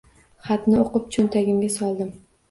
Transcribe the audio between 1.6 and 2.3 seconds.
soldim.